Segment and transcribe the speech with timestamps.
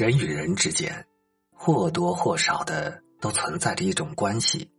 [0.00, 1.04] 人与人之间，
[1.54, 4.70] 或多或少的都存在着一种关系。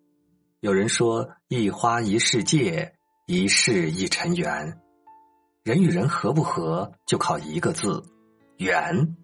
[0.62, 2.95] 有人说“一花一世界，
[3.27, 4.81] 一世一尘缘”，
[5.61, 8.04] 人与人合不合，就靠一个字——
[8.57, 9.15] 缘。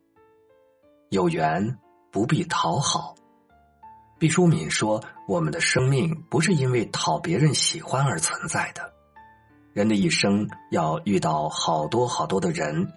[1.10, 1.80] 有缘
[2.12, 3.16] 不必讨好。
[4.20, 8.94] 毕淑敏说：“我们的生命不是因为讨别人喜欢而存在的。
[9.74, 12.94] 人的一生要遇到好多好多的人，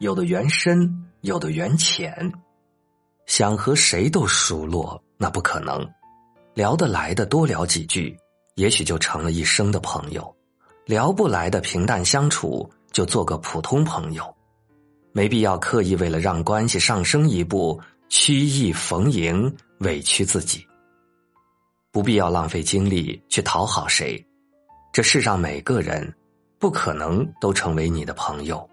[0.00, 2.32] 有的缘深。”有的缘浅，
[3.26, 5.86] 想和谁都熟络那不可能，
[6.54, 8.18] 聊得来的多聊几句，
[8.54, 10.22] 也许就成了一生的朋友；
[10.86, 14.34] 聊不来的平淡相处，就做个普通朋友。
[15.12, 17.78] 没必要刻意为了让关系上升一步，
[18.08, 20.66] 曲意逢迎，委屈自己。
[21.92, 24.26] 不必要浪费精力去讨好谁，
[24.90, 26.10] 这世上每个人
[26.58, 28.66] 不可能都成为你的朋友。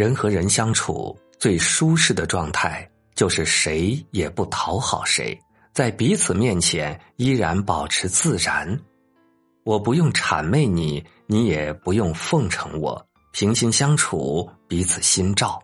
[0.00, 5.38] 人和人相处最舒适的状态，就是谁也不讨好谁，
[5.74, 8.80] 在彼此面前依然保持自然。
[9.62, 15.60] 我不用谄媚你，你也不用奉承我，平心相处，彼此心照。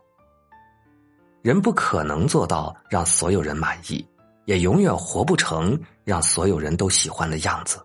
[1.40, 4.06] 人不可能做到让所有人满意，
[4.44, 7.82] 也永远活不成让所有人都喜欢的样子。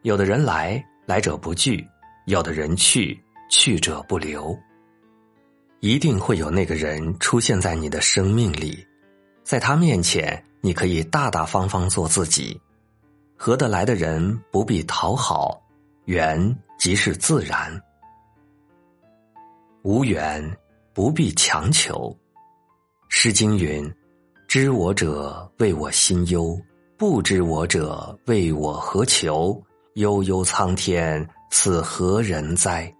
[0.00, 1.76] 有的人来，来者不拒；
[2.24, 4.58] 有的人去，去者不留。
[5.80, 8.86] 一定会有那个人出现在你的生命里，
[9.42, 12.60] 在他面前，你可以大大方方做自己。
[13.34, 15.58] 合得来的人不必讨好，
[16.04, 17.80] 缘即是自然。
[19.80, 20.44] 无缘
[20.92, 22.14] 不必强求，
[23.08, 23.90] 《诗经》云
[24.46, 26.60] ：“知我者谓我心忧，
[26.98, 29.58] 不知我者谓我何求？
[29.94, 32.94] 悠悠苍天，此何人哉？”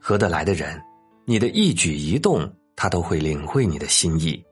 [0.00, 0.82] 合得来的人。
[1.24, 4.42] 你的一举一动，他都会领会你的心意；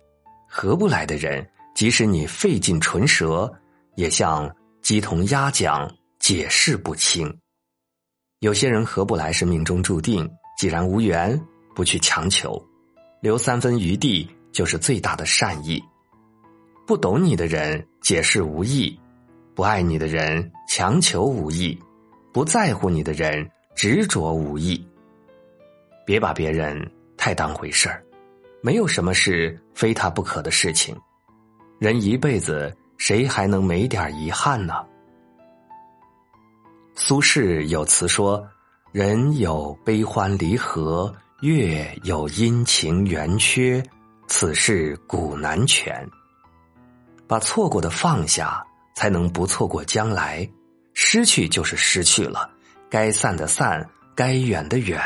[0.49, 3.53] 合不来的人，即使你费尽唇舌，
[3.97, 4.49] 也像
[4.81, 7.37] 鸡同鸭讲，解释不清。
[8.39, 11.39] 有些人合不来是命中注定，既然无缘，
[11.75, 12.63] 不去强求，
[13.21, 15.83] 留三分余地就是最大的善意。
[16.87, 18.97] 不懂你的人，解释无益；
[19.55, 21.77] 不爱你的人，强求无益；
[22.33, 24.87] 不在乎你的人，执着无益。
[26.05, 28.03] 别把别人太当回事儿，
[28.63, 30.97] 没有什么是非他不可的事情。
[31.79, 34.75] 人一辈子，谁还能没点遗憾呢？
[36.95, 38.47] 苏轼有词说
[38.93, 43.83] ：“人有悲欢离合，月有阴晴圆缺，
[44.27, 46.07] 此事古难全。”
[47.27, 48.63] 把错过的放下，
[48.95, 50.47] 才能不错过将来。
[50.93, 52.51] 失去就是失去了，
[52.91, 55.01] 该散的散，该远的远。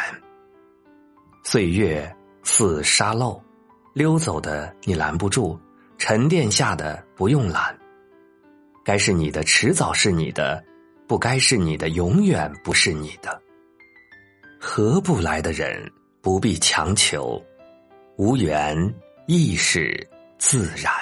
[1.45, 2.11] 岁月
[2.43, 3.41] 似沙漏，
[3.93, 5.59] 溜走的你拦不住，
[5.99, 7.79] 沉淀下的不用拦。
[8.83, 10.59] 该是你的，迟早是你的；
[11.07, 13.41] 不该是你的，永远不是你的。
[14.59, 17.41] 合不来的人不必强求，
[18.17, 18.77] 无缘
[19.27, 20.93] 亦是自然。